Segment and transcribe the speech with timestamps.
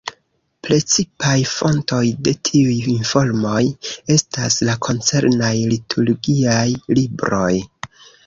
[0.67, 3.61] Precipaj fontoj de tiuj informoj
[4.15, 6.65] estas la koncernaj liturgiaj
[7.01, 7.53] libroj.